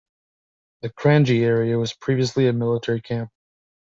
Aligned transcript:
The 0.81 0.89
Kranji 0.89 1.41
area 1.43 1.77
was 1.77 1.93
previously 1.93 2.47
a 2.47 2.53
military 2.53 3.01
camp. 3.01 3.29